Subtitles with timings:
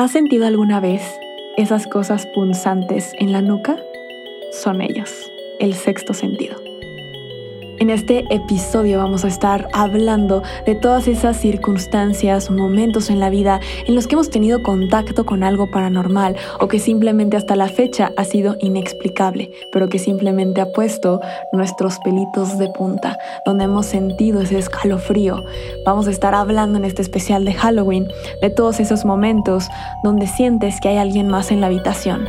[0.00, 1.02] ¿Has sentido alguna vez
[1.58, 3.76] esas cosas punzantes en la nuca?
[4.50, 6.69] Son ellos, el sexto sentido.
[7.80, 13.58] En este episodio vamos a estar hablando de todas esas circunstancias, momentos en la vida
[13.86, 18.12] en los que hemos tenido contacto con algo paranormal o que simplemente hasta la fecha
[18.18, 21.22] ha sido inexplicable, pero que simplemente ha puesto
[21.54, 25.42] nuestros pelitos de punta, donde hemos sentido ese escalofrío.
[25.86, 28.08] Vamos a estar hablando en este especial de Halloween
[28.42, 29.70] de todos esos momentos
[30.04, 32.28] donde sientes que hay alguien más en la habitación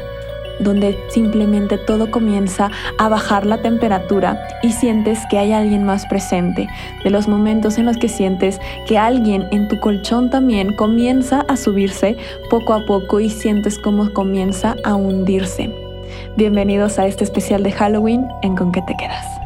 [0.61, 6.67] donde simplemente todo comienza a bajar la temperatura y sientes que hay alguien más presente,
[7.03, 11.57] de los momentos en los que sientes que alguien en tu colchón también comienza a
[11.57, 12.17] subirse
[12.49, 15.73] poco a poco y sientes cómo comienza a hundirse.
[16.37, 19.40] Bienvenidos a este especial de Halloween en Con qué te quedas.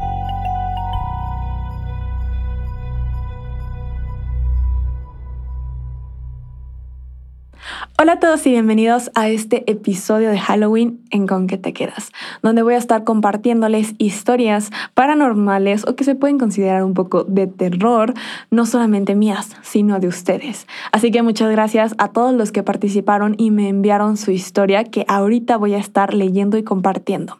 [7.98, 12.12] Hola a todos y bienvenidos a este episodio de Halloween en Con qué te quedas,
[12.42, 17.46] donde voy a estar compartiéndoles historias paranormales o que se pueden considerar un poco de
[17.46, 18.12] terror,
[18.50, 20.66] no solamente mías, sino de ustedes.
[20.92, 25.06] Así que muchas gracias a todos los que participaron y me enviaron su historia que
[25.08, 27.38] ahorita voy a estar leyendo y compartiendo.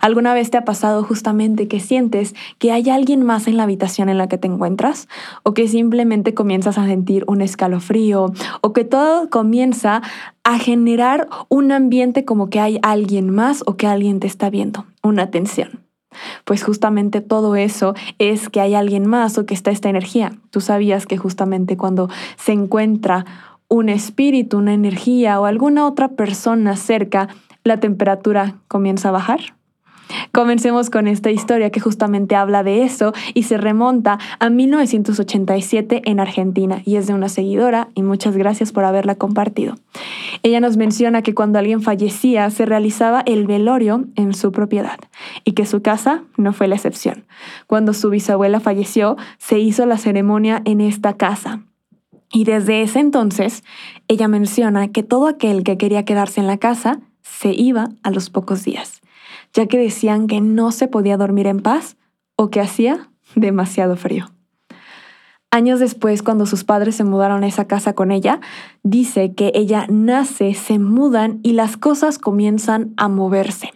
[0.00, 4.08] ¿Alguna vez te ha pasado justamente que sientes que hay alguien más en la habitación
[4.08, 5.08] en la que te encuentras?
[5.42, 8.32] ¿O que simplemente comienzas a sentir un escalofrío?
[8.60, 10.02] ¿O que todo comienza
[10.44, 14.86] a generar un ambiente como que hay alguien más o que alguien te está viendo?
[15.02, 15.86] Una tensión.
[16.44, 20.32] Pues justamente todo eso es que hay alguien más o que está esta energía.
[20.50, 23.26] Tú sabías que justamente cuando se encuentra
[23.68, 27.28] un espíritu, una energía o alguna otra persona cerca,
[27.66, 29.40] la temperatura comienza a bajar.
[30.32, 36.20] Comencemos con esta historia que justamente habla de eso y se remonta a 1987 en
[36.20, 39.74] Argentina y es de una seguidora y muchas gracias por haberla compartido.
[40.42, 44.98] Ella nos menciona que cuando alguien fallecía se realizaba el velorio en su propiedad
[45.44, 47.24] y que su casa no fue la excepción.
[47.66, 51.62] Cuando su bisabuela falleció se hizo la ceremonia en esta casa.
[52.32, 53.62] Y desde ese entonces,
[54.08, 57.00] ella menciona que todo aquel que quería quedarse en la casa
[57.38, 59.02] se iba a los pocos días
[59.56, 61.96] ya que decían que no se podía dormir en paz
[62.36, 64.30] o que hacía demasiado frío.
[65.50, 68.40] Años después, cuando sus padres se mudaron a esa casa con ella,
[68.82, 73.72] dice que ella nace, se mudan y las cosas comienzan a moverse.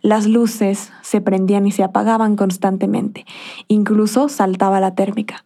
[0.00, 3.24] Las luces se prendían y se apagaban constantemente.
[3.66, 5.44] Incluso saltaba la térmica.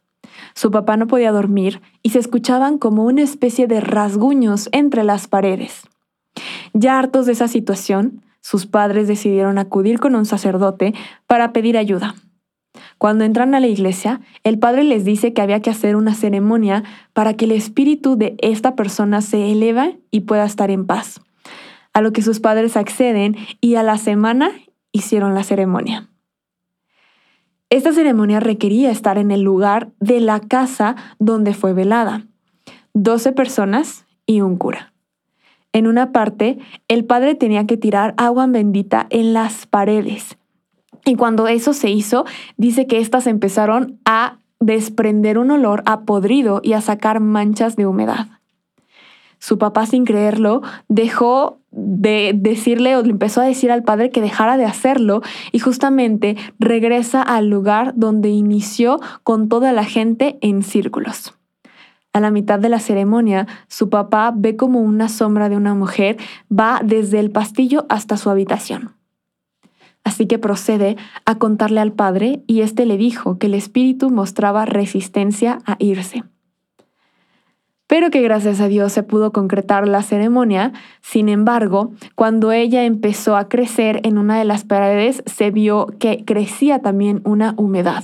[0.54, 5.28] Su papá no podía dormir y se escuchaban como una especie de rasguños entre las
[5.28, 5.87] paredes.
[6.72, 10.94] Ya hartos de esa situación, sus padres decidieron acudir con un sacerdote
[11.26, 12.14] para pedir ayuda.
[12.98, 16.84] Cuando entran a la iglesia, el padre les dice que había que hacer una ceremonia
[17.12, 21.20] para que el espíritu de esta persona se eleve y pueda estar en paz.
[21.92, 24.50] A lo que sus padres acceden y a la semana
[24.92, 26.08] hicieron la ceremonia.
[27.70, 32.26] Esta ceremonia requería estar en el lugar de la casa donde fue velada.
[32.94, 34.92] Doce personas y un cura.
[35.72, 36.58] En una parte,
[36.88, 40.38] el padre tenía que tirar agua bendita en las paredes.
[41.04, 42.24] Y cuando eso se hizo,
[42.56, 47.86] dice que éstas empezaron a desprender un olor a podrido y a sacar manchas de
[47.86, 48.26] humedad.
[49.38, 54.20] Su papá, sin creerlo, dejó de decirle o le empezó a decir al padre que
[54.20, 60.62] dejara de hacerlo y justamente regresa al lugar donde inició con toda la gente en
[60.62, 61.37] círculos.
[62.18, 66.16] A la mitad de la ceremonia, su papá ve como una sombra de una mujer
[66.50, 68.96] va desde el pastillo hasta su habitación.
[70.02, 70.96] Así que procede
[71.26, 76.24] a contarle al padre y éste le dijo que el espíritu mostraba resistencia a irse.
[77.86, 80.72] Pero que gracias a Dios se pudo concretar la ceremonia.
[81.00, 86.24] Sin embargo, cuando ella empezó a crecer en una de las paredes, se vio que
[86.24, 88.02] crecía también una humedad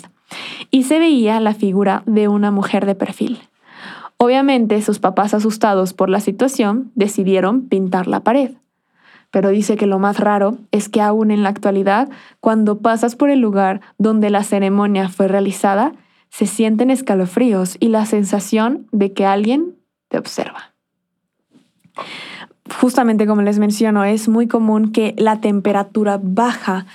[0.71, 3.41] y se veía la figura de una mujer de perfil.
[4.19, 8.53] Obviamente sus papás asustados por la situación decidieron pintar la pared.
[9.31, 12.09] Pero dice que lo más raro es que aún en la actualidad,
[12.41, 15.93] cuando pasas por el lugar donde la ceremonia fue realizada,
[16.31, 19.77] se sienten escalofríos y la sensación de que alguien
[20.09, 20.75] te observa.
[22.81, 26.87] Justamente como les menciono, es muy común que la temperatura baja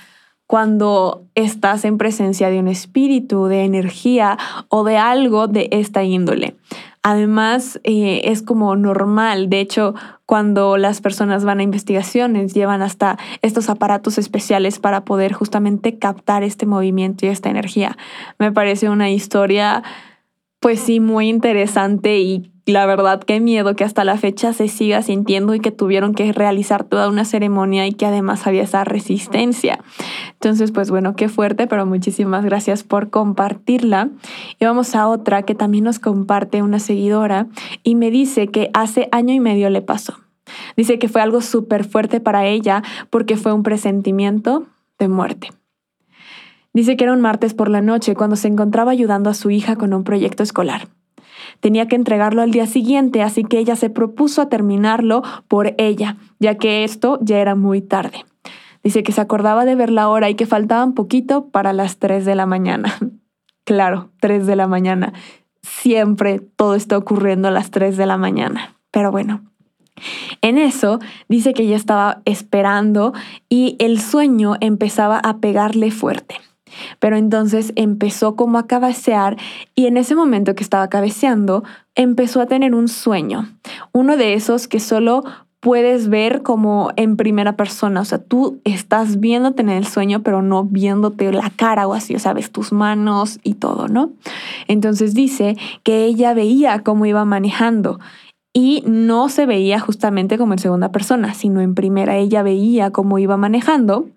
[0.46, 4.36] cuando estás en presencia de un espíritu, de energía
[4.68, 6.56] o de algo de esta índole.
[7.02, 9.48] Además, eh, es como normal.
[9.48, 9.94] De hecho,
[10.26, 16.42] cuando las personas van a investigaciones, llevan hasta estos aparatos especiales para poder justamente captar
[16.42, 17.96] este movimiento y esta energía.
[18.38, 19.82] Me parece una historia,
[20.60, 25.02] pues sí, muy interesante y la verdad, qué miedo que hasta la fecha se siga
[25.02, 29.80] sintiendo y que tuvieron que realizar toda una ceremonia y que además había esa resistencia.
[30.32, 34.10] Entonces, pues bueno, qué fuerte, pero muchísimas gracias por compartirla.
[34.58, 37.46] Y vamos a otra que también nos comparte una seguidora
[37.82, 40.18] y me dice que hace año y medio le pasó.
[40.76, 44.66] Dice que fue algo súper fuerte para ella porque fue un presentimiento
[44.98, 45.50] de muerte.
[46.72, 49.76] Dice que era un martes por la noche cuando se encontraba ayudando a su hija
[49.76, 50.88] con un proyecto escolar.
[51.60, 56.16] Tenía que entregarlo al día siguiente, así que ella se propuso a terminarlo por ella,
[56.38, 58.24] ya que esto ya era muy tarde.
[58.82, 62.24] Dice que se acordaba de ver la hora y que faltaban poquito para las 3
[62.24, 62.94] de la mañana.
[63.64, 65.12] claro, 3 de la mañana.
[65.62, 68.76] Siempre todo está ocurriendo a las 3 de la mañana.
[68.90, 69.42] Pero bueno,
[70.40, 70.98] en eso
[71.28, 73.12] dice que ella estaba esperando
[73.48, 76.36] y el sueño empezaba a pegarle fuerte.
[76.98, 79.36] Pero entonces empezó como a cabecear
[79.74, 81.64] y en ese momento que estaba cabeceando
[81.94, 83.48] empezó a tener un sueño,
[83.92, 85.24] uno de esos que solo
[85.60, 90.40] puedes ver como en primera persona, o sea, tú estás viéndote en el sueño, pero
[90.40, 94.10] no viéndote la cara o así, o sea, ves tus manos y todo, ¿no?
[94.68, 98.00] Entonces dice que ella veía cómo iba manejando
[98.52, 102.16] y no se veía justamente como en segunda persona, sino en primera.
[102.16, 104.08] Ella veía cómo iba manejando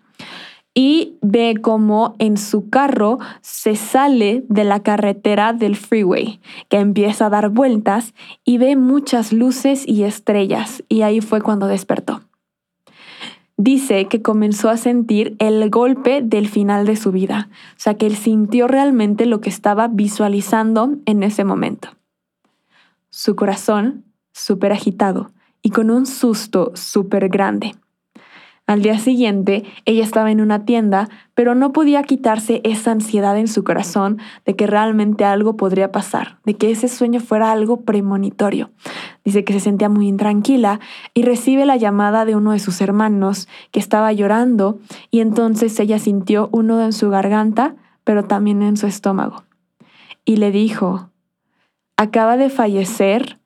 [0.73, 6.39] y ve cómo en su carro se sale de la carretera del freeway,
[6.69, 11.67] que empieza a dar vueltas y ve muchas luces y estrellas, y ahí fue cuando
[11.67, 12.21] despertó.
[13.55, 18.07] Dice que comenzó a sentir el golpe del final de su vida, o sea que
[18.07, 21.89] él sintió realmente lo que estaba visualizando en ese momento.
[23.11, 25.31] Su corazón súper agitado
[25.61, 27.75] y con un susto súper grande.
[28.65, 33.49] Al día siguiente, ella estaba en una tienda, pero no podía quitarse esa ansiedad en
[33.49, 38.71] su corazón de que realmente algo podría pasar, de que ese sueño fuera algo premonitorio.
[39.25, 40.79] Dice que se sentía muy intranquila
[41.13, 44.79] y recibe la llamada de uno de sus hermanos que estaba llorando
[45.11, 47.75] y entonces ella sintió un nudo en su garganta,
[48.05, 49.43] pero también en su estómago.
[50.23, 51.09] Y le dijo,
[51.97, 53.39] acaba de fallecer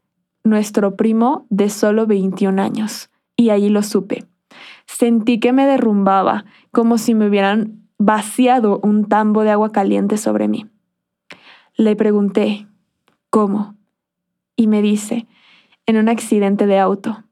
[0.44, 3.10] nuestro primo de solo 21 años.
[3.36, 4.26] Y allí lo supe.
[4.88, 10.48] Sentí que me derrumbaba, como si me hubieran vaciado un tambo de agua caliente sobre
[10.48, 10.66] mí.
[11.76, 12.68] Le pregunté,
[13.30, 13.76] ¿cómo?
[14.56, 15.28] Y me dice,
[15.86, 17.24] en un accidente de auto.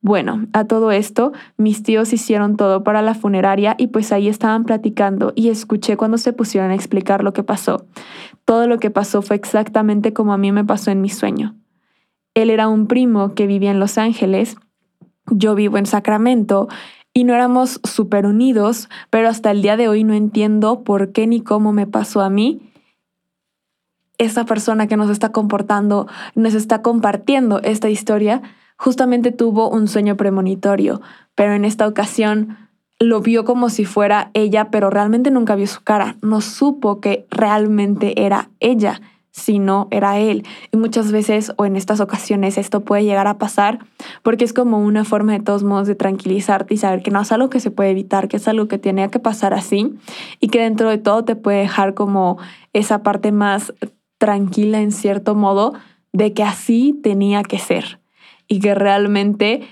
[0.00, 4.64] Bueno, a todo esto, mis tíos hicieron todo para la funeraria y pues ahí estaban
[4.64, 7.86] platicando y escuché cuando se pusieron a explicar lo que pasó.
[8.44, 11.54] Todo lo que pasó fue exactamente como a mí me pasó en mi sueño.
[12.34, 14.56] Él era un primo que vivía en Los Ángeles
[15.30, 16.68] yo vivo en Sacramento
[17.14, 21.26] y no éramos súper unidos, pero hasta el día de hoy no entiendo por qué
[21.26, 22.72] ni cómo me pasó a mí.
[24.18, 28.42] Esa persona que nos está comportando, nos está compartiendo esta historia,
[28.76, 31.00] justamente tuvo un sueño premonitorio,
[31.34, 32.56] pero en esta ocasión
[32.98, 37.26] lo vio como si fuera ella, pero realmente nunca vio su cara, no supo que
[37.30, 39.00] realmente era ella
[39.32, 40.44] si no era él.
[40.70, 43.80] Y muchas veces o en estas ocasiones esto puede llegar a pasar
[44.22, 47.32] porque es como una forma de todos modos de tranquilizarte y saber que no es
[47.32, 49.94] algo que se puede evitar, que es algo que tenía que pasar así
[50.38, 52.38] y que dentro de todo te puede dejar como
[52.72, 53.74] esa parte más
[54.18, 55.72] tranquila en cierto modo
[56.12, 58.00] de que así tenía que ser
[58.46, 59.62] y que realmente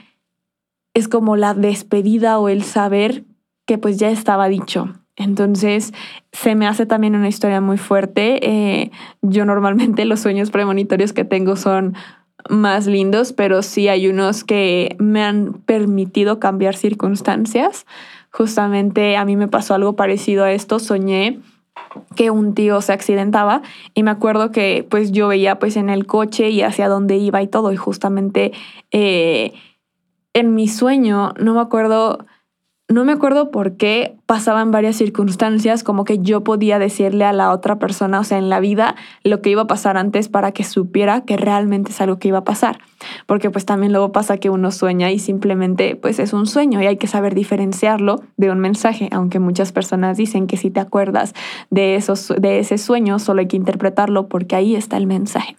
[0.94, 3.24] es como la despedida o el saber
[3.66, 5.92] que pues ya estaba dicho entonces,
[6.32, 8.40] se me hace también una historia muy fuerte.
[8.42, 11.94] Eh, yo normalmente los sueños premonitorios que tengo son
[12.48, 17.84] más lindos, pero sí hay unos que me han permitido cambiar circunstancias.
[18.32, 20.78] Justamente a mí me pasó algo parecido a esto.
[20.78, 21.40] Soñé
[22.16, 23.60] que un tío se accidentaba
[23.94, 27.42] y me acuerdo que pues yo veía pues en el coche y hacia dónde iba
[27.42, 28.52] y todo y justamente
[28.90, 29.52] eh,
[30.32, 32.26] en mi sueño, no me acuerdo
[32.90, 37.52] no me acuerdo por qué pasaban varias circunstancias, como que yo podía decirle a la
[37.52, 40.64] otra persona, o sea, en la vida, lo que iba a pasar antes para que
[40.64, 42.80] supiera que realmente es algo que iba a pasar.
[43.26, 46.86] Porque pues también luego pasa que uno sueña y simplemente pues es un sueño y
[46.86, 51.32] hay que saber diferenciarlo de un mensaje, aunque muchas personas dicen que si te acuerdas
[51.70, 55.56] de, esos, de ese sueño, solo hay que interpretarlo porque ahí está el mensaje.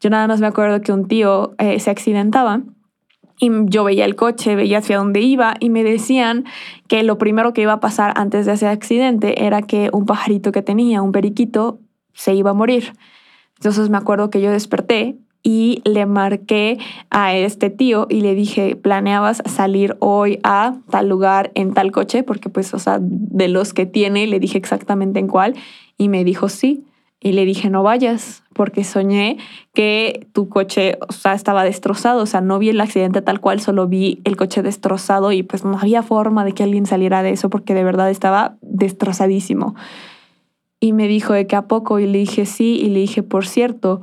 [0.00, 2.62] Yo nada más me acuerdo que un tío eh, se accidentaba
[3.38, 6.44] y yo veía el coche, veía hacia dónde iba y me decían
[6.88, 10.52] que lo primero que iba a pasar antes de ese accidente era que un pajarito
[10.52, 11.80] que tenía, un periquito,
[12.14, 12.92] se iba a morir.
[13.58, 16.78] Entonces me acuerdo que yo desperté y le marqué
[17.10, 22.24] a este tío y le dije, ¿planeabas salir hoy a tal lugar en tal coche?
[22.24, 25.54] Porque pues, o sea, de los que tiene, le dije exactamente en cuál
[25.96, 26.85] y me dijo sí.
[27.20, 29.38] Y le dije, no vayas, porque soñé
[29.74, 32.22] que tu coche, o sea, estaba destrozado.
[32.22, 35.64] O sea, no vi el accidente tal cual, solo vi el coche destrozado y pues
[35.64, 39.74] no había forma de que alguien saliera de eso porque de verdad estaba destrozadísimo.
[40.78, 43.46] Y me dijo de que a poco y le dije sí y le dije, por
[43.46, 44.02] cierto,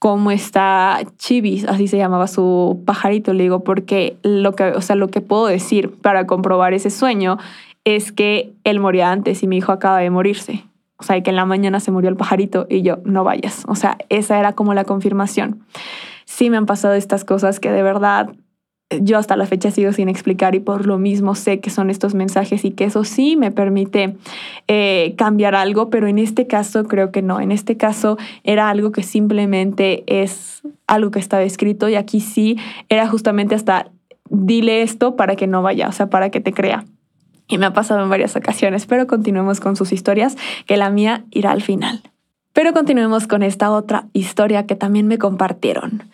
[0.00, 1.64] ¿cómo está Chivis?
[1.66, 3.32] Así se llamaba su pajarito.
[3.32, 7.38] Le digo, porque lo que, o sea, lo que puedo decir para comprobar ese sueño
[7.84, 10.64] es que él moría antes y mi hijo acaba de morirse.
[11.00, 13.64] O sea, que en la mañana se murió el pajarito y yo, no vayas.
[13.66, 15.64] O sea, esa era como la confirmación.
[16.26, 18.30] Sí me han pasado estas cosas que de verdad
[19.00, 22.14] yo hasta la fecha sigo sin explicar y por lo mismo sé que son estos
[22.14, 24.16] mensajes y que eso sí me permite
[24.66, 27.40] eh, cambiar algo, pero en este caso creo que no.
[27.40, 32.58] En este caso era algo que simplemente es algo que estaba escrito y aquí sí
[32.88, 33.90] era justamente hasta
[34.28, 36.84] dile esto para que no vaya, o sea, para que te crea.
[37.50, 41.24] Y me ha pasado en varias ocasiones, pero continuemos con sus historias, que la mía
[41.30, 42.00] irá al final.
[42.52, 46.04] Pero continuemos con esta otra historia que también me compartieron.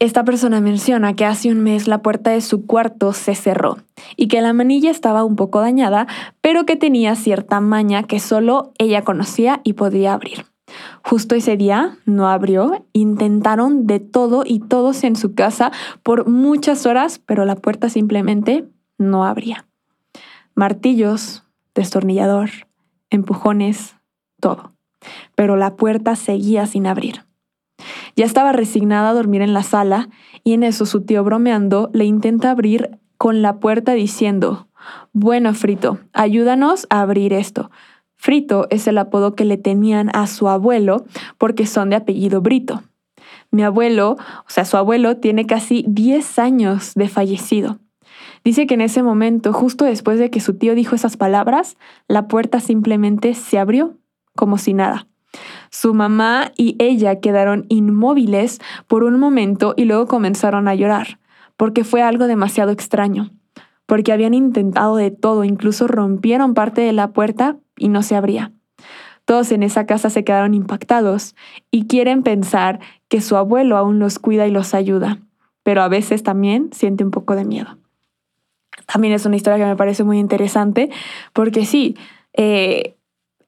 [0.00, 3.78] Esta persona menciona que hace un mes la puerta de su cuarto se cerró
[4.16, 6.06] y que la manilla estaba un poco dañada,
[6.42, 10.44] pero que tenía cierta maña que solo ella conocía y podía abrir.
[11.02, 15.72] Justo ese día no abrió, intentaron de todo y todos en su casa
[16.02, 18.66] por muchas horas, pero la puerta simplemente
[18.98, 19.64] no abría.
[20.54, 21.44] Martillos,
[21.74, 22.50] destornillador,
[23.10, 23.96] empujones,
[24.40, 24.72] todo.
[25.34, 27.24] Pero la puerta seguía sin abrir.
[28.16, 30.08] Ya estaba resignada a dormir en la sala
[30.44, 34.68] y en eso su tío bromeando le intenta abrir con la puerta diciendo,
[35.12, 37.70] bueno, Frito, ayúdanos a abrir esto.
[38.16, 41.04] Frito es el apodo que le tenían a su abuelo
[41.38, 42.82] porque son de apellido Brito.
[43.50, 47.78] Mi abuelo, o sea, su abuelo, tiene casi 10 años de fallecido.
[48.44, 51.76] Dice que en ese momento, justo después de que su tío dijo esas palabras,
[52.08, 53.96] la puerta simplemente se abrió
[54.36, 55.06] como si nada.
[55.70, 61.18] Su mamá y ella quedaron inmóviles por un momento y luego comenzaron a llorar,
[61.56, 63.30] porque fue algo demasiado extraño,
[63.86, 68.52] porque habían intentado de todo, incluso rompieron parte de la puerta y no se abría.
[69.24, 71.34] Todos en esa casa se quedaron impactados
[71.70, 75.18] y quieren pensar que su abuelo aún los cuida y los ayuda,
[75.62, 77.78] pero a veces también siente un poco de miedo.
[78.86, 80.90] También es una historia que me parece muy interesante
[81.32, 81.96] porque sí,
[82.34, 82.96] eh,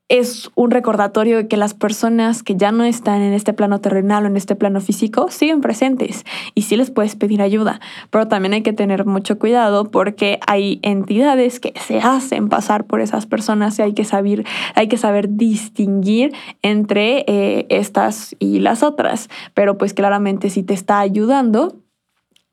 [0.09, 4.25] es un recordatorio de que las personas que ya no están en este plano terrenal
[4.25, 6.25] o en este plano físico siguen presentes
[6.55, 10.78] y sí les puedes pedir ayuda, pero también hay que tener mucho cuidado porque hay
[10.83, 14.45] entidades que se hacen pasar por esas personas y hay que saber,
[14.76, 20.75] hay que saber distinguir entre eh, estas y las otras, pero pues claramente si te
[20.75, 21.75] está ayudando,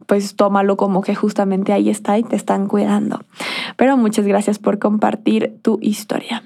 [0.06, 3.22] pues tómalo como que justamente ahí está y te están cuidando.
[3.78, 6.44] Pero muchas gracias por compartir tu historia.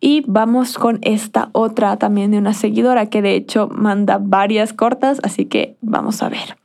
[0.00, 5.20] Y vamos con esta otra también de una seguidora que de hecho manda varias cortas,
[5.22, 6.56] así que vamos a ver.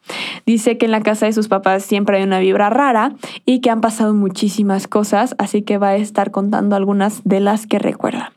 [0.45, 3.69] Dice que en la casa de sus papás siempre hay una vibra rara y que
[3.69, 8.31] han pasado muchísimas cosas, así que va a estar contando algunas de las que recuerda.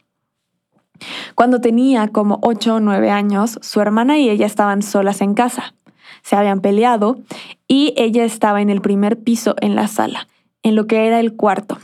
[1.36, 5.74] Cuando tenía como 8 o 9 años, su hermana y ella estaban solas en casa.
[6.22, 7.18] Se habían peleado
[7.66, 10.28] y ella estaba en el primer piso en la sala,
[10.62, 11.78] en lo que era el cuarto.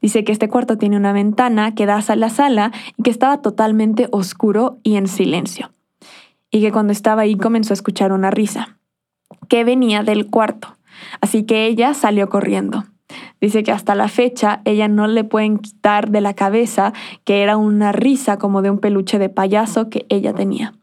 [0.00, 3.40] Dice que este cuarto tiene una ventana que da a la sala y que estaba
[3.42, 5.70] totalmente oscuro y en silencio.
[6.50, 8.78] Y que cuando estaba ahí comenzó a escuchar una risa,
[9.48, 10.76] que venía del cuarto.
[11.20, 12.84] Así que ella salió corriendo.
[13.40, 16.92] Dice que hasta la fecha ella no le pueden quitar de la cabeza
[17.24, 20.74] que era una risa como de un peluche de payaso que ella tenía.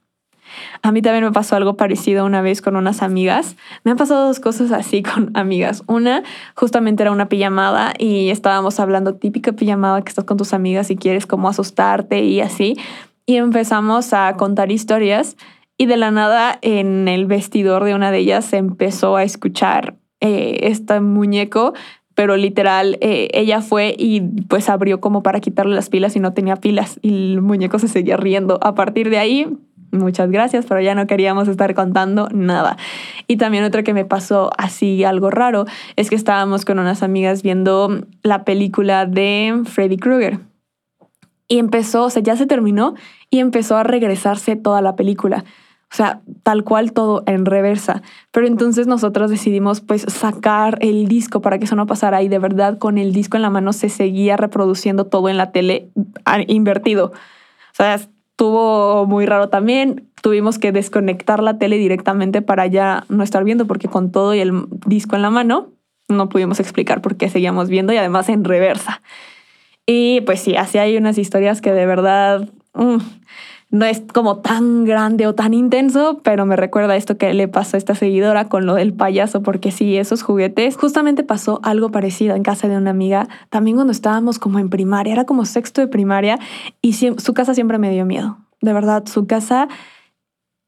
[0.82, 3.56] A mí también me pasó algo parecido una vez con unas amigas.
[3.84, 5.84] Me han pasado dos cosas así con amigas.
[5.88, 6.24] Una,
[6.56, 10.96] justamente era una pijamada y estábamos hablando típica pijamada que estás con tus amigas y
[10.96, 12.78] quieres como asustarte y así.
[13.26, 15.36] Y empezamos a contar historias
[15.78, 19.96] y de la nada en el vestidor de una de ellas se empezó a escuchar
[20.22, 21.74] eh, este muñeco
[22.16, 26.34] pero literal eh, ella fue y pues abrió como para quitarle las pilas y no
[26.34, 28.58] tenía pilas y el muñeco se seguía riendo.
[28.62, 29.48] A partir de ahí
[29.96, 32.78] muchas gracias, pero ya no queríamos estar contando nada.
[33.28, 37.44] Y también otro que me pasó así algo raro es que estábamos con unas amigas
[37.44, 40.40] viendo la película de Freddy Krueger.
[41.48, 42.96] Y empezó, o sea, ya se terminó
[43.30, 45.44] y empezó a regresarse toda la película.
[45.92, 48.02] O sea, tal cual todo en reversa.
[48.32, 52.40] Pero entonces nosotros decidimos pues sacar el disco para que eso no pasara y de
[52.40, 55.90] verdad con el disco en la mano se seguía reproduciendo todo en la tele
[56.48, 57.14] invertido.
[57.14, 58.00] O sea,
[58.36, 60.10] Estuvo muy raro también.
[60.22, 64.42] Tuvimos que desconectar la tele directamente para ya no estar viendo porque con todo y
[64.42, 65.70] el disco en la mano
[66.10, 69.02] no pudimos explicar por qué seguíamos viendo y además en reversa.
[69.86, 72.50] Y pues sí, así hay unas historias que de verdad...
[72.74, 72.98] Mm,
[73.72, 77.76] no es como tan grande o tan intenso, pero me recuerda esto que le pasó
[77.76, 82.36] a esta seguidora con lo del payaso, porque sí, esos juguetes, justamente pasó algo parecido
[82.36, 85.88] en casa de una amiga, también cuando estábamos como en primaria, era como sexto de
[85.88, 86.40] primaria,
[86.82, 88.38] y su casa siempre me dio miedo.
[88.62, 89.68] De verdad, su casa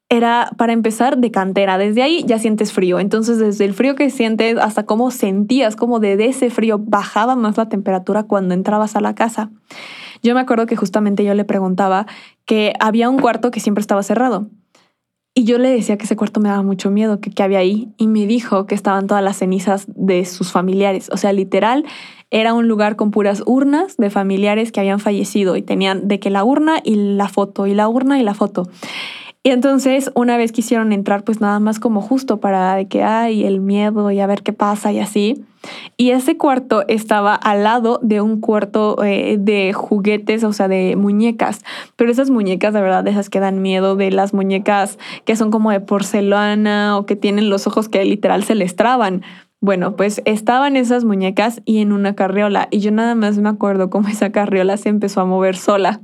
[0.10, 1.78] era para empezar de cantera.
[1.78, 3.00] Desde ahí ya sientes frío.
[3.00, 7.58] Entonces, desde el frío que sientes hasta cómo sentías, como de ese frío bajaba más
[7.58, 9.50] la temperatura cuando entrabas a la casa.
[10.24, 12.08] Yo me acuerdo que justamente yo le preguntaba
[12.48, 14.50] que había un cuarto que siempre estaba cerrado.
[15.36, 17.90] Y yo le decía que ese cuarto me daba mucho miedo, que qué había ahí.
[17.98, 21.10] Y me dijo que estaban todas las cenizas de sus familiares.
[21.12, 21.86] O sea, literal,
[22.32, 26.32] era un lugar con puras urnas de familiares que habían fallecido y tenían de que
[26.32, 28.68] la urna y la foto, y la urna y la foto.
[29.44, 33.44] Y entonces una vez quisieron entrar pues nada más como justo para de que hay
[33.44, 35.46] el miedo y a ver qué pasa y así.
[35.98, 40.96] Y ese cuarto estaba al lado de un cuarto eh, de juguetes, o sea, de
[40.96, 41.64] muñecas.
[41.96, 45.72] Pero esas muñecas, de verdad, esas que dan miedo, de las muñecas que son como
[45.72, 49.24] de porcelana o que tienen los ojos que literal se les traban.
[49.60, 52.68] Bueno, pues estaban esas muñecas y en una carriola.
[52.70, 56.02] Y yo nada más me acuerdo cómo esa carriola se empezó a mover sola.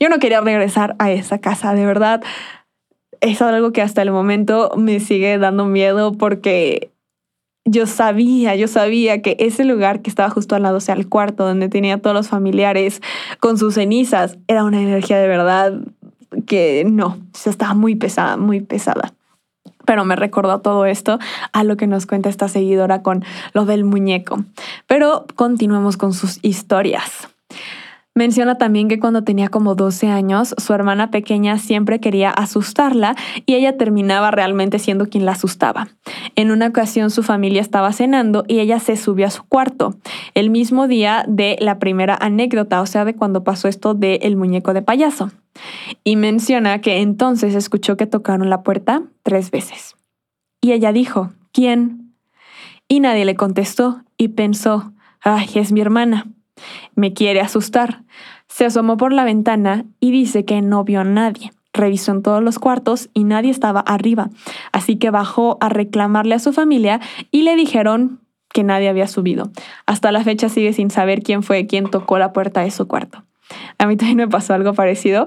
[0.00, 2.22] Yo no quería regresar a esa casa, de verdad.
[3.20, 6.92] Es algo que hasta el momento me sigue dando miedo porque
[7.70, 11.08] yo sabía, yo sabía que ese lugar que estaba justo al lado, o sea, el
[11.08, 13.02] cuarto donde tenía todos los familiares
[13.40, 15.74] con sus cenizas, era una energía de verdad
[16.46, 19.12] que no, se estaba muy pesada, muy pesada.
[19.84, 21.18] Pero me recordó todo esto
[21.52, 24.44] a lo que nos cuenta esta seguidora con lo del muñeco.
[24.86, 27.28] Pero continuemos con sus historias.
[28.18, 33.14] Menciona también que cuando tenía como 12 años, su hermana pequeña siempre quería asustarla
[33.46, 35.86] y ella terminaba realmente siendo quien la asustaba.
[36.34, 39.94] En una ocasión su familia estaba cenando y ella se subió a su cuarto,
[40.34, 44.34] el mismo día de la primera anécdota, o sea, de cuando pasó esto del el
[44.34, 45.30] muñeco de payaso.
[46.02, 49.94] Y menciona que entonces escuchó que tocaron la puerta tres veces.
[50.60, 52.16] Y ella dijo, ¿quién?
[52.88, 56.26] Y nadie le contestó y pensó, ay, es mi hermana.
[56.94, 58.02] Me quiere asustar.
[58.48, 61.52] Se asomó por la ventana y dice que no vio a nadie.
[61.72, 64.30] Revisó en todos los cuartos y nadie estaba arriba,
[64.72, 66.98] así que bajó a reclamarle a su familia
[67.30, 68.20] y le dijeron
[68.52, 69.50] que nadie había subido.
[69.86, 73.22] Hasta la fecha sigue sin saber quién fue quien tocó la puerta de su cuarto.
[73.78, 75.26] A mí también me pasó algo parecido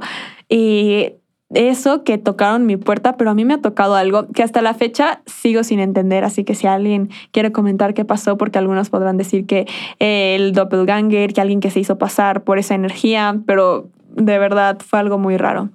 [0.49, 1.13] y
[1.53, 4.73] eso que tocaron mi puerta, pero a mí me ha tocado algo que hasta la
[4.73, 9.17] fecha sigo sin entender, así que si alguien quiere comentar qué pasó, porque algunos podrán
[9.17, 9.67] decir que
[9.99, 14.99] el doppelganger, que alguien que se hizo pasar por esa energía, pero de verdad fue
[14.99, 15.69] algo muy raro.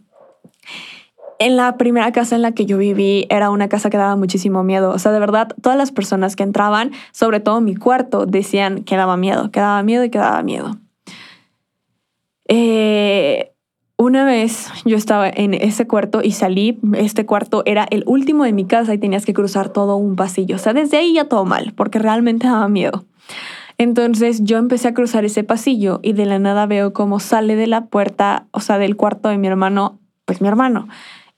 [1.39, 4.65] En la primera casa en la que yo viví era una casa que daba muchísimo
[4.65, 4.91] miedo.
[4.91, 8.97] O sea, de verdad, todas las personas que entraban, sobre todo mi cuarto, decían que
[8.97, 10.79] daba miedo, que daba miedo y que daba miedo.
[12.49, 13.53] Eh,
[13.99, 18.53] una vez yo estaba en ese cuarto y salí, este cuarto era el último de
[18.53, 20.57] mi casa y tenías que cruzar todo un pasillo.
[20.57, 23.05] O sea, desde ahí ya todo mal, porque realmente daba miedo.
[23.79, 27.67] Entonces yo empecé a cruzar ese pasillo y de la nada veo cómo sale de
[27.67, 30.89] la puerta, o sea, del cuarto de mi hermano, pues mi hermano,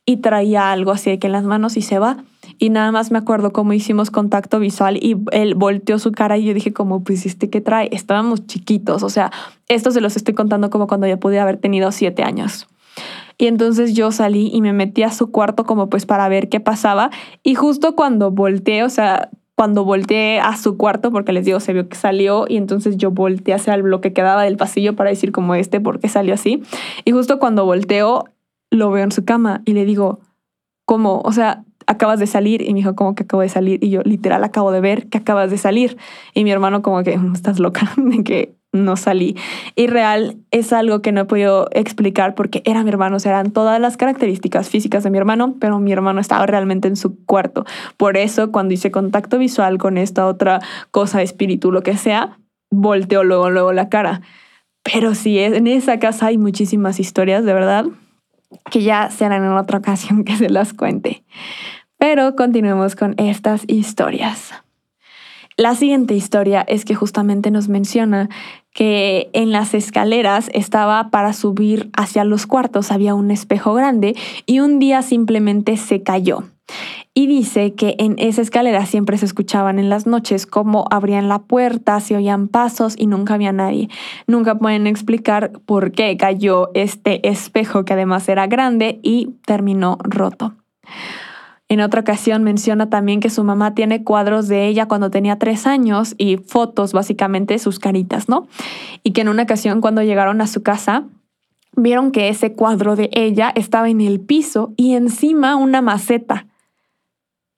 [0.05, 2.25] y traía algo así de que en las manos y se va.
[2.59, 6.45] Y nada más me acuerdo cómo hicimos contacto visual y él volteó su cara y
[6.45, 7.89] yo dije como, pues, ¿este qué trae?
[7.93, 9.31] Estábamos chiquitos, o sea,
[9.69, 12.69] esto se los estoy contando como cuando ya pude haber tenido siete años.
[13.39, 16.59] Y entonces yo salí y me metí a su cuarto como pues para ver qué
[16.59, 17.11] pasaba.
[17.45, 21.73] Y justo cuando volteé, o sea, cuando volteé a su cuarto, porque les digo, se
[21.73, 25.11] vio que salió y entonces yo volteé hacia el bloque que quedaba del pasillo para
[25.11, 26.63] decir como este, por qué salió así.
[27.05, 28.25] Y justo cuando volteo,
[28.71, 30.21] lo veo en su cama y le digo,
[30.85, 31.21] ¿cómo?
[31.25, 32.63] O sea, acabas de salir.
[32.63, 33.83] Y me dijo, ¿cómo que acabo de salir?
[33.83, 35.97] Y yo, literal, acabo de ver que acabas de salir.
[36.35, 39.37] Y mi hermano, como que, mm, estás loca, de que no salí.
[39.75, 43.51] Y real es algo que no he podido explicar porque era mi hermano, o eran
[43.51, 47.65] todas las características físicas de mi hermano, pero mi hermano estaba realmente en su cuarto.
[47.97, 52.39] Por eso, cuando hice contacto visual con esta otra cosa, espíritu, lo que sea,
[52.71, 54.21] volteó luego, luego la cara.
[54.83, 57.87] Pero sí, en esa casa hay muchísimas historias, de verdad,
[58.71, 61.25] que ya serán en otra ocasión que se las cuente.
[61.99, 64.53] Pero continuemos con estas historias.
[65.57, 68.29] La siguiente historia es que justamente nos menciona
[68.73, 74.15] que en las escaleras estaba para subir hacia los cuartos, había un espejo grande
[74.47, 76.45] y un día simplemente se cayó.
[77.13, 81.41] Y dice que en esa escalera siempre se escuchaban en las noches cómo abrían la
[81.41, 83.89] puerta, se oían pasos y nunca había nadie.
[84.29, 90.55] Nunca pueden explicar por qué cayó este espejo que además era grande y terminó roto.
[91.69, 95.67] En otra ocasión menciona también que su mamá tiene cuadros de ella cuando tenía tres
[95.67, 98.49] años y fotos, básicamente sus caritas, ¿no?
[99.03, 101.05] Y que en una ocasión cuando llegaron a su casa,
[101.77, 106.47] vieron que ese cuadro de ella estaba en el piso y encima una maceta.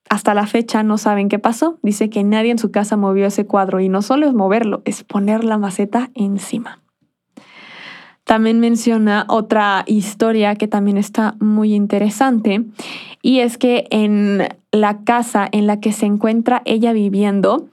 [0.08, 1.78] Hasta la fecha no saben qué pasó.
[1.82, 5.04] Dice que nadie en su casa movió ese cuadro y no solo es moverlo, es
[5.04, 6.80] poner la maceta encima.
[8.30, 12.62] También menciona otra historia que también está muy interesante
[13.22, 17.66] y es que en la casa en la que se encuentra ella viviendo,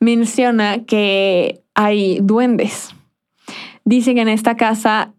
[0.00, 2.92] menciona que hay duendes.
[3.84, 5.12] Dice que en esta casa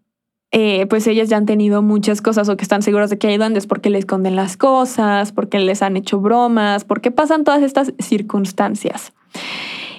[0.50, 3.38] eh, pues ellas ya han tenido muchas cosas o que están seguros de que hay
[3.38, 7.94] duendes porque le esconden las cosas, porque les han hecho bromas, porque pasan todas estas
[7.98, 9.14] circunstancias.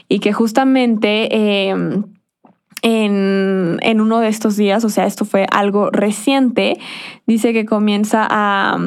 [0.08, 1.36] Y que justamente
[1.70, 2.04] em,
[2.84, 6.78] en, en, uno de estos días, o sea, esto fue algo reciente,
[7.26, 8.78] dice que comienza a...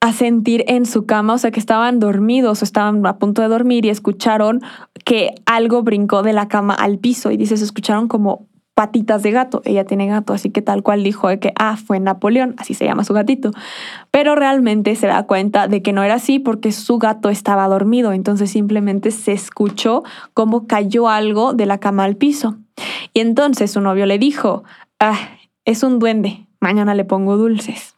[0.00, 3.48] a sentir en su cama, o sea, que estaban dormidos o estaban a punto de
[3.48, 4.60] dormir y escucharon
[5.04, 9.30] que algo brincó de la cama al piso y dice, se escucharon como patitas de
[9.30, 9.62] gato.
[9.64, 12.84] Ella tiene gato, así que tal cual dijo de que, ah, fue Napoleón, así se
[12.84, 13.52] llama su gatito.
[14.10, 18.12] Pero realmente se da cuenta de que no era así porque su gato estaba dormido.
[18.12, 20.02] Entonces simplemente se escuchó
[20.34, 22.56] cómo cayó algo de la cama al piso.
[23.12, 24.64] Y entonces su novio le dijo,
[25.00, 25.18] ah,
[25.64, 27.93] es un duende, mañana le pongo dulces.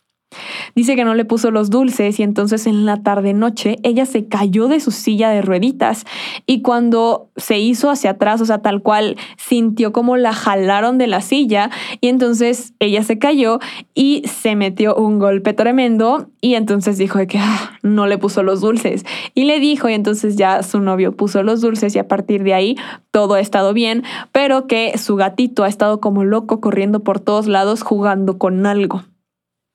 [0.76, 4.28] Dice que no le puso los dulces y entonces en la tarde noche ella se
[4.28, 6.04] cayó de su silla de rueditas
[6.44, 11.06] y cuando se hizo hacia atrás, o sea, tal cual sintió como la jalaron de
[11.06, 11.70] la silla
[12.02, 13.58] y entonces ella se cayó
[13.94, 18.60] y se metió un golpe tremendo y entonces dijo que ah, no le puso los
[18.60, 22.42] dulces y le dijo y entonces ya su novio puso los dulces y a partir
[22.42, 22.76] de ahí
[23.10, 27.46] todo ha estado bien, pero que su gatito ha estado como loco corriendo por todos
[27.46, 29.02] lados jugando con algo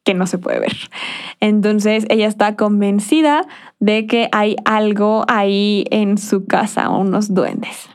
[0.03, 0.75] que no se puede ver.
[1.39, 3.45] Entonces ella está convencida
[3.79, 7.89] de que hay algo ahí en su casa, unos duendes.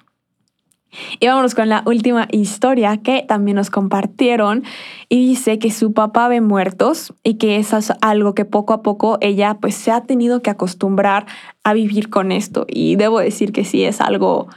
[1.20, 4.64] Y vámonos con la última historia que también nos compartieron
[5.08, 8.82] y dice que su papá ve muertos y que eso es algo que poco a
[8.82, 11.26] poco ella pues se ha tenido que acostumbrar
[11.64, 14.48] a vivir con esto y debo decir que sí es algo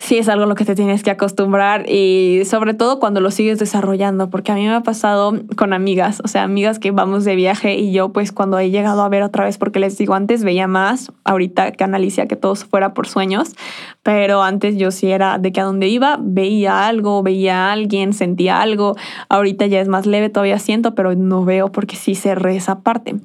[0.00, 3.30] sí es algo a lo que te tienes que acostumbrar y sobre todo cuando lo
[3.30, 7.24] sigues desarrollando, porque a mí me ha pasado con amigas, o sea, amigas que vamos
[7.24, 10.14] de viaje y yo pues cuando he llegado a ver otra vez, porque les digo,
[10.14, 13.54] antes veía más, ahorita que analicia que todo fuera por sueños,
[14.02, 18.14] pero antes yo sí era de que a donde iba veía algo, veía a alguien,
[18.14, 18.96] sentía algo,
[19.28, 23.16] ahorita ya es más leve, todavía siento, pero no veo porque sí cerré esa parte.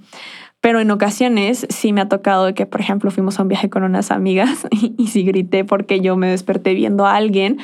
[0.65, 3.84] Pero en ocasiones sí me ha tocado que, por ejemplo, fuimos a un viaje con
[3.84, 4.65] unas amigas
[4.97, 7.60] y, sí grité porque yo me desperté viendo a alguien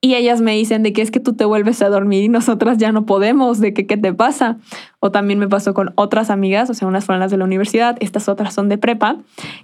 [0.00, 2.78] y ellas me dicen de que es que tú te vuelves a dormir y nosotras
[2.78, 4.58] ya no podemos, de que qué te pasa.
[4.98, 7.96] O también me pasó con otras amigas, o sea, unas fueron las de la universidad,
[8.00, 9.18] estas otras son de prepa,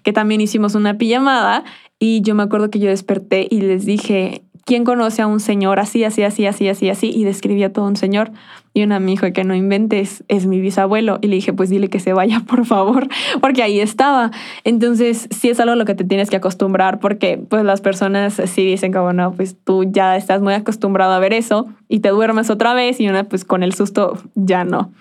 [0.05, 1.65] que también hicimos una pijamada
[1.99, 5.81] y yo me acuerdo que yo desperté y les dije, ¿quién conoce a un señor
[5.81, 7.11] así, así, así, así, así, así?
[7.11, 8.33] Y describía todo un señor.
[8.75, 11.19] Y una me dijo que no inventes, es mi bisabuelo.
[11.23, 13.09] Y le dije, pues dile que se vaya, por favor,
[13.41, 14.31] porque ahí estaba.
[14.65, 18.43] Entonces, sí es algo a lo que te tienes que acostumbrar, porque pues las personas
[18.45, 22.11] sí dicen como, no, pues tú ya estás muy acostumbrado a ver eso y te
[22.11, 24.93] duermes otra vez y una pues con el susto ya no.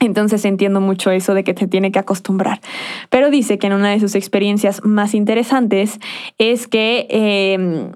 [0.00, 2.60] Entonces entiendo mucho eso de que te tiene que acostumbrar.
[3.08, 5.98] Pero dice que en una de sus experiencias más interesantes
[6.36, 7.90] es que eh,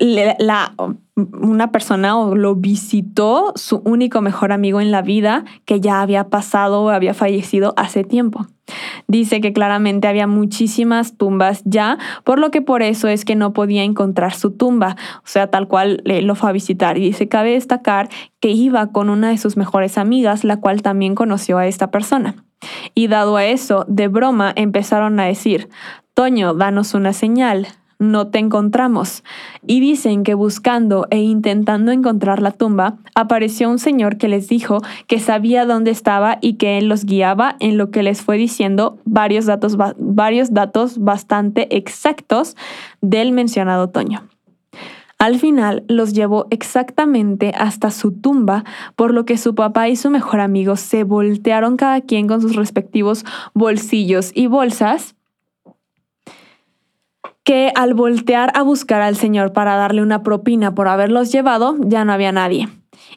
[0.00, 0.74] la,
[1.16, 6.82] una persona lo visitó su único mejor amigo en la vida que ya había pasado
[6.82, 8.46] o había fallecido hace tiempo.
[9.06, 13.52] Dice que claramente había muchísimas tumbas ya, por lo que por eso es que no
[13.52, 16.98] podía encontrar su tumba, o sea, tal cual lo fue a visitar.
[16.98, 18.08] Y dice, cabe destacar
[18.40, 22.44] que iba con una de sus mejores amigas, la cual también conoció a esta persona.
[22.94, 25.68] Y dado a eso, de broma empezaron a decir,
[26.14, 29.24] Toño, danos una señal no te encontramos.
[29.66, 34.80] Y dicen que buscando e intentando encontrar la tumba, apareció un señor que les dijo
[35.06, 38.98] que sabía dónde estaba y que él los guiaba en lo que les fue diciendo
[39.04, 42.56] varios datos, varios datos bastante exactos
[43.00, 44.28] del mencionado Toño.
[45.18, 50.10] Al final los llevó exactamente hasta su tumba, por lo que su papá y su
[50.10, 55.16] mejor amigo se voltearon cada quien con sus respectivos bolsillos y bolsas
[57.48, 62.04] que al voltear a buscar al señor para darle una propina por haberlos llevado, ya
[62.04, 62.68] no había nadie.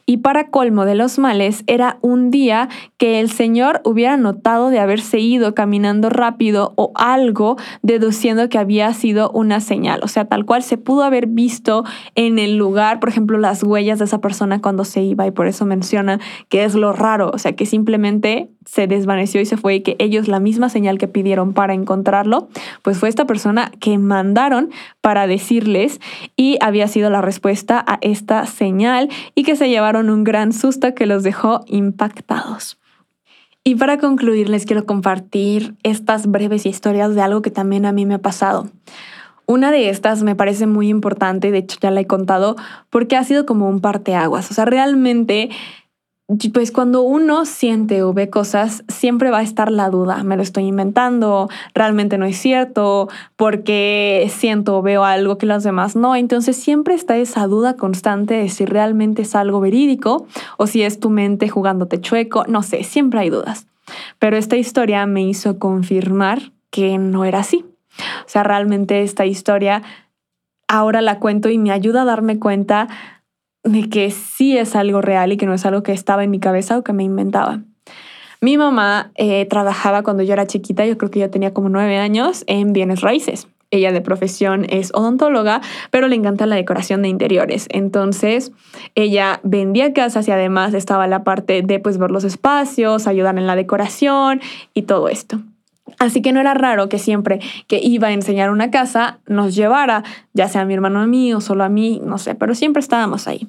[0.06, 2.68] Y para colmo de los males, era un día
[2.98, 8.92] que el señor hubiera notado de haberse ido caminando rápido o algo, deduciendo que había
[8.94, 10.00] sido una señal.
[10.02, 13.98] O sea, tal cual se pudo haber visto en el lugar, por ejemplo, las huellas
[13.98, 17.30] de esa persona cuando se iba y por eso menciona que es lo raro.
[17.32, 20.98] O sea, que simplemente se desvaneció y se fue y que ellos la misma señal
[20.98, 22.48] que pidieron para encontrarlo,
[22.82, 26.00] pues fue esta persona que mandaron para decirles
[26.36, 30.94] y había sido la respuesta a esta señal y que se llevaron un gran susto
[30.94, 32.78] que los dejó impactados.
[33.64, 38.06] Y para concluir les quiero compartir estas breves historias de algo que también a mí
[38.06, 38.68] me ha pasado.
[39.46, 42.56] Una de estas me parece muy importante, de hecho ya la he contado,
[42.90, 44.50] porque ha sido como un parteaguas.
[44.50, 45.50] O sea, realmente
[46.52, 50.42] pues cuando uno siente o ve cosas, siempre va a estar la duda, me lo
[50.42, 56.16] estoy inventando, realmente no es cierto, porque siento o veo algo que los demás no.
[56.16, 60.26] Entonces siempre está esa duda constante de si realmente es algo verídico
[60.58, 63.66] o si es tu mente jugándote chueco, no sé, siempre hay dudas.
[64.18, 67.64] Pero esta historia me hizo confirmar que no era así.
[68.24, 69.82] O sea, realmente esta historia
[70.68, 72.88] ahora la cuento y me ayuda a darme cuenta
[73.64, 76.40] de que sí es algo real y que no es algo que estaba en mi
[76.40, 77.60] cabeza o que me inventaba.
[78.40, 81.98] Mi mamá eh, trabajaba cuando yo era chiquita, yo creo que yo tenía como nueve
[81.98, 83.46] años, en bienes raíces.
[83.70, 87.66] Ella de profesión es odontóloga, pero le encanta la decoración de interiores.
[87.70, 88.52] Entonces,
[88.94, 93.46] ella vendía casas y además estaba la parte de pues ver los espacios, ayudar en
[93.46, 94.40] la decoración
[94.74, 95.38] y todo esto.
[96.02, 97.38] Así que no era raro que siempre
[97.68, 101.40] que iba a enseñar una casa nos llevara, ya sea mi hermano a mí o
[101.40, 103.46] solo a mí, no sé, pero siempre estábamos ahí.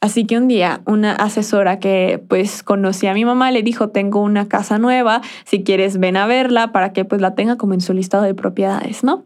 [0.00, 4.22] Así que un día una asesora que pues conocía a mi mamá le dijo, tengo
[4.22, 7.80] una casa nueva, si quieres ven a verla para que pues la tenga como en
[7.80, 9.24] su listado de propiedades, ¿no?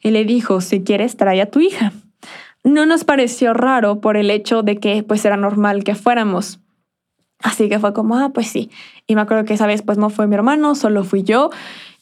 [0.00, 1.92] Y le dijo, si quieres trae a tu hija.
[2.64, 6.60] No nos pareció raro por el hecho de que pues era normal que fuéramos.
[7.42, 8.70] Así que fue como, ah, pues sí.
[9.06, 11.50] Y me acuerdo que esa vez pues no fue mi hermano, solo fui yo.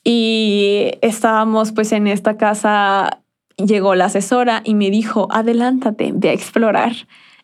[0.05, 3.23] Y estábamos pues en esta casa,
[3.57, 6.93] llegó la asesora y me dijo, adelántate, ve a explorar.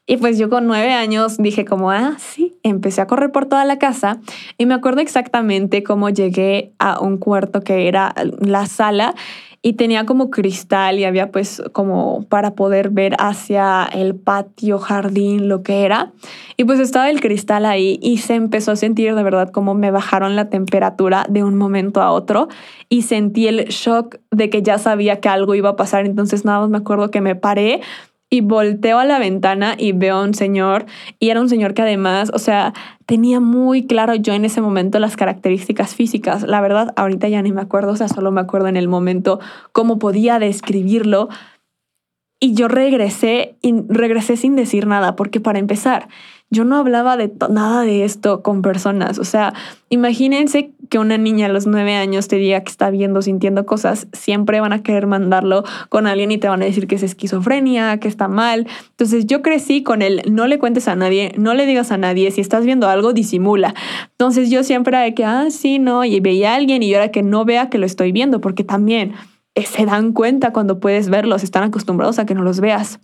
[0.07, 3.65] Y pues yo con nueve años dije como, ah, sí, empecé a correr por toda
[3.65, 4.21] la casa
[4.57, 9.17] y me acuerdo exactamente cómo llegué a un cuarto que era la sala
[9.67, 15.49] y tenía como cristal y había pues como para poder ver hacia el patio, jardín,
[15.49, 16.13] lo que era.
[16.57, 19.91] Y pues estaba el cristal ahí y se empezó a sentir de verdad como me
[19.91, 22.47] bajaron la temperatura de un momento a otro
[22.89, 26.07] y sentí el shock de que ya sabía que algo iba a pasar.
[26.07, 27.81] Entonces nada más me acuerdo que me paré
[28.31, 30.87] y volteo a la ventana y veo a un señor
[31.21, 32.73] y era un señor que además, o sea,
[33.07, 36.43] tenía muy claro yo en ese momento las características físicas.
[36.43, 39.39] La verdad, ahorita ya ni me acuerdo, o sea, solo me acuerdo en el momento
[39.73, 41.29] cómo podía describirlo.
[42.41, 46.09] Y yo regresé y regresé sin decir nada, porque para empezar,
[46.51, 49.19] yo no hablaba de nada de esto con personas.
[49.19, 49.53] O sea,
[49.89, 54.07] imagínense que una niña a los nueve años te diga que está viendo, sintiendo cosas,
[54.13, 57.99] siempre van a querer mandarlo con alguien y te van a decir que es esquizofrenia,
[57.99, 58.69] que está mal.
[58.91, 62.31] Entonces yo crecí con el no le cuentes a nadie, no le digas a nadie,
[62.31, 63.75] si estás viendo algo, disimula.
[64.13, 67.11] Entonces yo siempre era que, ah, sí, no, y veía a alguien y yo era
[67.11, 69.15] que no vea que lo estoy viendo, porque también
[69.57, 73.01] eh, se dan cuenta cuando puedes verlos, están acostumbrados a que no los veas.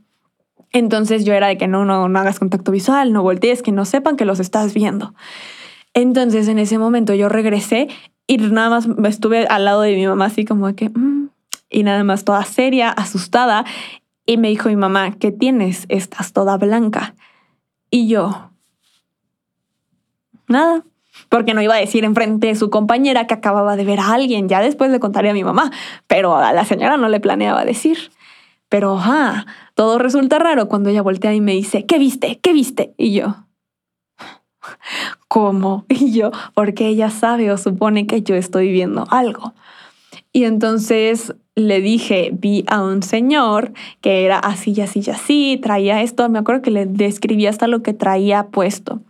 [0.73, 3.85] Entonces yo era de que no, no, no hagas contacto visual, no voltees, que no
[3.85, 5.15] sepan que los estás viendo.
[5.95, 7.89] Entonces en ese momento yo regresé
[8.27, 11.29] y nada más estuve al lado de mi mamá así como que, mm",
[11.71, 13.65] y nada más toda seria, asustada.
[14.25, 15.85] Y me dijo mi mamá, ¿qué tienes?
[15.89, 17.15] Estás toda blanca.
[17.91, 18.51] Y yo,
[20.49, 20.85] nada,
[21.29, 24.49] porque no iba a decir enfrente de su compañera que acababa de ver a alguien.
[24.49, 25.71] Ya después le contaré a mi mamá,
[26.07, 28.13] pero a la señora no le planeaba decir.
[28.69, 28.99] Pero,
[29.83, 32.38] todo resulta raro cuando ella voltea y me dice, ¿qué viste?
[32.40, 32.95] ¿Qué viste?
[32.97, 33.35] Y yo,
[35.27, 35.87] ¿cómo?
[35.88, 39.55] Y yo, porque ella sabe o supone que yo estoy viendo algo.
[40.33, 46.29] Y entonces le dije, vi a un señor que era así, así, así, traía esto.
[46.29, 49.01] Me acuerdo que le describí hasta lo que traía puesto.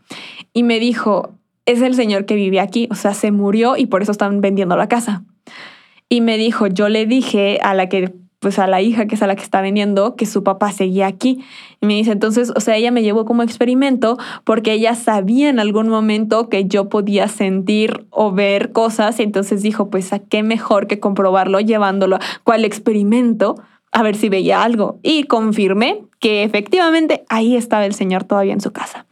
[0.54, 1.35] Y me dijo,
[1.66, 4.74] es el señor que vive aquí, o sea, se murió y por eso están vendiendo
[4.74, 5.22] la casa.
[6.08, 9.22] Y me dijo, yo le dije a la que pues a la hija que es
[9.22, 11.44] a la que está vendiendo, que su papá seguía aquí.
[11.81, 15.61] Y me dice, entonces, o sea, ella me llevó como experimento porque ella sabía en
[15.61, 20.42] algún momento que yo podía sentir o ver cosas y entonces dijo, pues a qué
[20.42, 24.98] mejor que comprobarlo llevándolo cual experimento a ver si veía algo.
[25.05, 29.07] Y confirmé que efectivamente ahí estaba el señor todavía en su casa.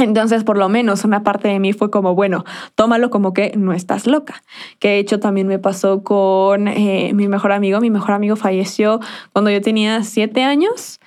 [0.00, 3.72] Entonces, por lo menos una parte de mí fue como, bueno, tómalo como que no
[3.72, 4.42] estás loca.
[4.78, 7.80] Que de hecho también me pasó con eh, mi mejor amigo.
[7.80, 9.00] Mi mejor amigo falleció
[9.32, 11.00] cuando yo tenía siete años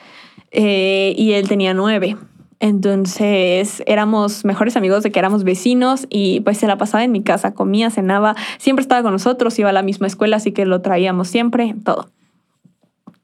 [0.52, 2.18] eh, y él tenía nueve.
[2.60, 7.22] Entonces éramos mejores amigos de que éramos vecinos y pues se la pasaba en mi
[7.22, 10.82] casa, comía, cenaba, siempre estaba con nosotros, iba a la misma escuela, así que lo
[10.82, 12.08] traíamos siempre, todo.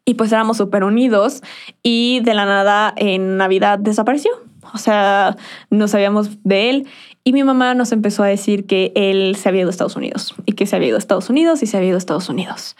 [0.03, 1.41] Y pues éramos súper unidos
[1.83, 5.35] y de la nada en Navidad desapareció O sea,
[5.69, 6.87] no sabíamos de él.
[7.23, 10.35] Y mi mamá nos empezó a decir que él se había ido a Estados Unidos
[10.45, 12.75] y que se había ido a Estados Unidos y se había ido a Estados Unidos.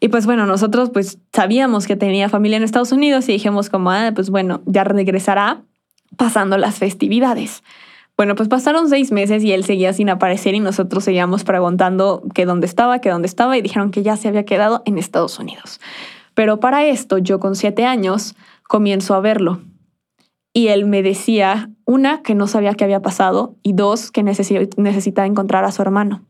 [0.00, 3.90] Y pues bueno, nosotros pues sabíamos que tenía familia en Estados Unidos y dijimos como,
[3.90, 5.62] ah, pues bueno, ya regresará
[6.16, 7.62] pasando las festividades.
[8.16, 12.46] Bueno, pues pasaron seis meses y él seguía sin aparecer y nosotros seguíamos preguntando que
[12.46, 15.80] dónde estaba, que dónde estaba y dijeron que ya se había quedado en Estados Unidos.
[16.34, 18.34] Pero para esto, yo con siete años
[18.68, 19.60] comienzo a verlo.
[20.56, 25.26] Y él me decía, una, que no sabía qué había pasado y dos, que necesitaba
[25.26, 26.22] encontrar a su hermano.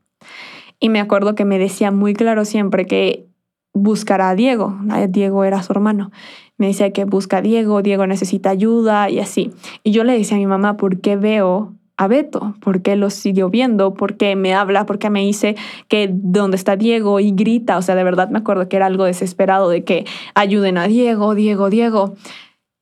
[0.81, 3.29] Y me acuerdo que me decía muy claro siempre que
[3.73, 4.75] buscará a Diego.
[5.11, 6.11] Diego era su hermano.
[6.59, 9.53] Me decía que busca a Diego, Diego necesita ayuda y así.
[9.85, 12.57] Y yo le decía a mi mamá, ¿por qué veo a Beto?
[12.61, 13.95] ¿Por qué lo siguió viendo?
[13.95, 14.87] ¿Por qué me habla?
[14.87, 15.55] ¿Por qué me dice
[15.87, 17.21] que dónde está Diego?
[17.21, 17.79] Y grita.
[17.79, 21.37] O sea, de verdad me acuerdo que era algo desesperado de que ayuden a Diego,
[21.37, 22.17] Diego, Diego.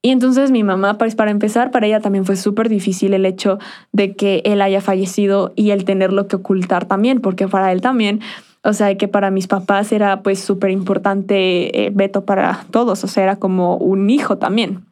[0.04, 3.58] Y entonces mi mamá, pues para empezar, para ella también fue súper difícil el hecho
[3.90, 8.20] de que él haya fallecido y el tenerlo que ocultar también, porque para él también
[8.62, 13.06] o sea, que para mis papás era pues súper importante eh, Beto para todos, o
[13.06, 14.84] sea, era como un hijo también.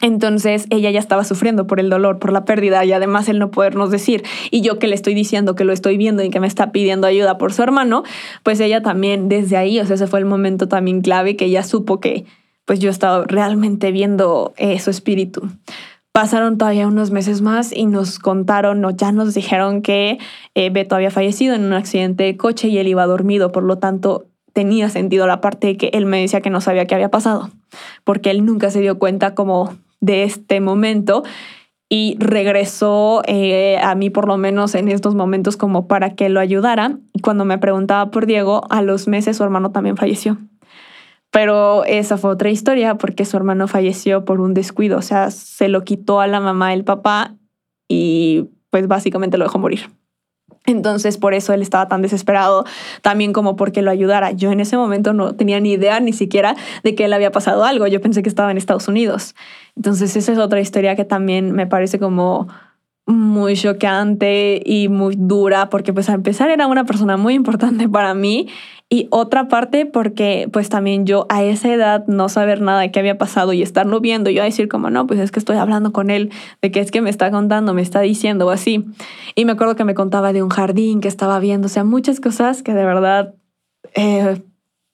[0.00, 3.52] Entonces ella ya estaba sufriendo por el dolor, por la pérdida y además el no
[3.52, 4.24] podernos decir.
[4.50, 7.06] Y yo que le estoy diciendo que lo estoy viendo y que me está pidiendo
[7.06, 8.02] ayuda por su hermano,
[8.42, 11.62] pues ella también desde ahí, o sea, ese fue el momento también clave que ella
[11.62, 12.24] supo que
[12.64, 15.48] pues yo estaba realmente viendo eh, su espíritu.
[16.12, 20.18] Pasaron todavía unos meses más y nos contaron o ya nos dijeron que
[20.54, 23.78] eh, Beto había fallecido en un accidente de coche y él iba dormido, por lo
[23.78, 27.10] tanto tenía sentido la parte de que él me decía que no sabía qué había
[27.10, 27.50] pasado,
[28.04, 31.22] porque él nunca se dio cuenta como de este momento
[31.88, 36.40] y regresó eh, a mí por lo menos en estos momentos como para que lo
[36.40, 36.98] ayudara.
[37.12, 40.38] Y cuando me preguntaba por Diego, a los meses su hermano también falleció.
[41.32, 45.68] Pero esa fue otra historia porque su hermano falleció por un descuido, o sea, se
[45.68, 47.34] lo quitó a la mamá el papá
[47.88, 49.90] y pues básicamente lo dejó morir.
[50.64, 52.64] Entonces, por eso él estaba tan desesperado,
[53.00, 54.30] también como porque lo ayudara.
[54.30, 57.64] Yo en ese momento no tenía ni idea ni siquiera de que él había pasado
[57.64, 57.86] algo.
[57.88, 59.34] Yo pensé que estaba en Estados Unidos.
[59.74, 62.48] Entonces, esa es otra historia que también me parece como
[63.06, 68.14] muy choqueante y muy dura, porque pues a empezar era una persona muy importante para
[68.14, 68.48] mí
[68.88, 73.00] y otra parte porque pues también yo a esa edad no saber nada de qué
[73.00, 75.92] había pasado y estarlo viendo, yo a decir como no, pues es que estoy hablando
[75.92, 78.84] con él, de que es que me está contando, me está diciendo o así.
[79.34, 82.20] Y me acuerdo que me contaba de un jardín que estaba viendo, o sea, muchas
[82.20, 83.34] cosas que de verdad...
[83.94, 84.42] Eh,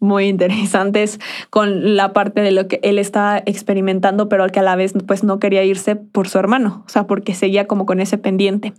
[0.00, 1.18] muy interesantes
[1.50, 4.94] con la parte de lo que él estaba experimentando, pero al que a la vez
[5.06, 8.74] pues no quería irse por su hermano, o sea, porque seguía como con ese pendiente.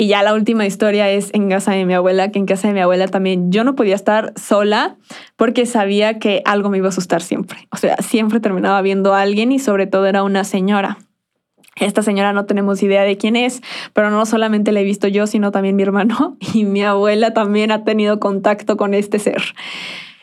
[0.00, 2.72] Y ya la última historia es en casa de mi abuela, que en casa de
[2.72, 4.96] mi abuela también yo no podía estar sola
[5.36, 7.68] porque sabía que algo me iba a asustar siempre.
[7.70, 10.96] O sea, siempre terminaba viendo a alguien y sobre todo era una señora.
[11.76, 13.60] Esta señora no tenemos idea de quién es,
[13.92, 17.70] pero no solamente la he visto yo, sino también mi hermano y mi abuela también
[17.70, 19.42] ha tenido contacto con este ser.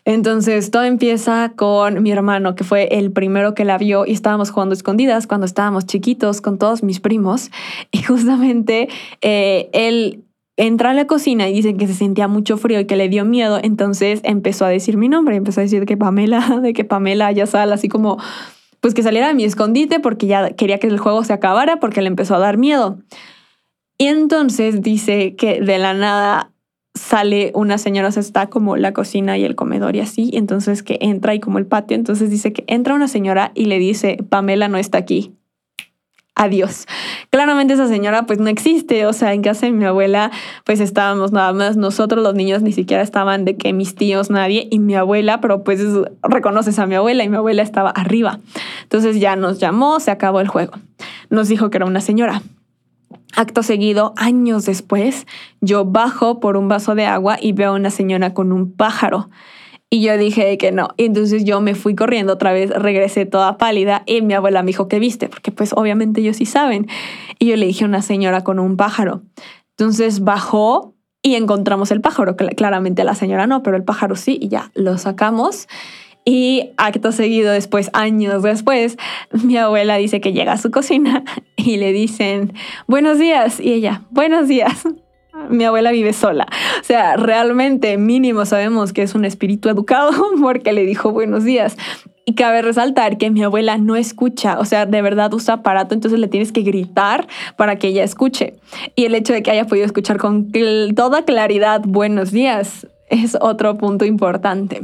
[0.07, 4.51] Entonces todo empieza con mi hermano, que fue el primero que la vio y estábamos
[4.51, 7.51] jugando escondidas cuando estábamos chiquitos con todos mis primos.
[7.91, 8.87] Y justamente
[9.21, 10.23] eh, él
[10.55, 13.25] entra a la cocina y dice que se sentía mucho frío y que le dio
[13.25, 13.59] miedo.
[13.61, 17.45] Entonces empezó a decir mi nombre, empezó a decir que Pamela, de que Pamela ya
[17.45, 18.17] sale así como
[18.79, 22.01] pues que saliera de mi escondite porque ya quería que el juego se acabara porque
[22.01, 22.97] le empezó a dar miedo.
[23.97, 26.53] Y entonces dice que de la nada
[26.97, 30.97] sale una señora, se está como la cocina y el comedor y así, entonces que
[31.01, 34.67] entra y como el patio, entonces dice que entra una señora y le dice, Pamela
[34.67, 35.33] no está aquí.
[36.39, 36.85] Adiós.
[37.31, 40.29] Claramente esa señora pues no existe, o sea, en casa de mi abuela
[40.65, 44.67] pues estábamos nada más nosotros los niños ni siquiera estaban de que mis tíos nadie
[44.69, 45.81] y mi abuela, pero pues
[46.21, 48.39] reconoces a mi abuela y mi abuela estaba arriba.
[48.83, 50.73] Entonces ya nos llamó, se acabó el juego.
[51.31, 52.43] Nos dijo que era una señora.
[53.35, 55.27] Acto seguido, años después,
[55.61, 59.29] yo bajo por un vaso de agua y veo a una señora con un pájaro.
[59.89, 60.89] Y yo dije que no.
[60.97, 64.87] Entonces yo me fui corriendo otra vez, regresé toda pálida y mi abuela me dijo
[64.87, 66.87] que viste, porque pues obviamente ellos sí saben.
[67.39, 69.21] Y yo le dije a una señora con un pájaro.
[69.77, 72.35] Entonces bajó y encontramos el pájaro.
[72.35, 75.67] Claramente la señora no, pero el pájaro sí, y ya lo sacamos.
[76.29, 78.97] Y acto seguido, después, años después,
[79.31, 81.23] mi abuela dice que llega a su cocina
[81.55, 82.51] y le dicen,
[82.85, 83.61] buenos días.
[83.61, 84.83] Y ella, buenos días.
[85.49, 86.45] Mi abuela vive sola.
[86.81, 90.11] O sea, realmente mínimo sabemos que es un espíritu educado
[90.41, 91.77] porque le dijo buenos días.
[92.25, 96.19] Y cabe resaltar que mi abuela no escucha, o sea, de verdad usa aparato, entonces
[96.19, 97.25] le tienes que gritar
[97.55, 98.55] para que ella escuche.
[98.97, 100.51] Y el hecho de que haya podido escuchar con
[100.93, 104.83] toda claridad buenos días es otro punto importante.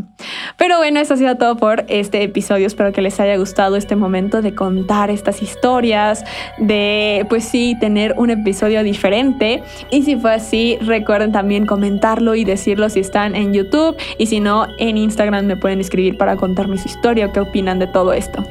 [0.58, 2.68] Pero bueno, eso ha sido todo por este episodio.
[2.68, 6.24] Espero que les haya gustado este momento de contar estas historias,
[6.58, 9.64] de pues sí, tener un episodio diferente.
[9.92, 14.40] Y si fue así, recuerden también comentarlo y decirlo si están en YouTube y si
[14.40, 18.14] no, en Instagram me pueden escribir para contarme su historia o qué opinan de todo
[18.14, 18.44] esto.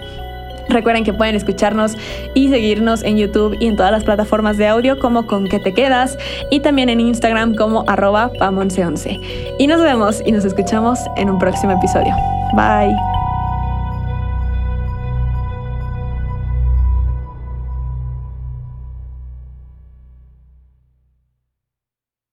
[0.72, 1.96] Recuerden que pueden escucharnos
[2.34, 5.72] y seguirnos en YouTube y en todas las plataformas de audio como con que te
[5.74, 6.18] quedas
[6.50, 9.20] y también en Instagram como arroba pamonce11.
[9.58, 12.14] Y nos vemos y nos escuchamos en un próximo episodio.
[12.54, 13.21] Bye.